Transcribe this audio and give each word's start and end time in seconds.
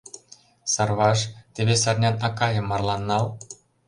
Сарваш, 0.73 1.19
тый 1.53 1.63
вес 1.67 1.83
арнян 1.91 2.15
акайым 2.27 2.65
марлан 2.69 3.01
нал! 3.09 3.25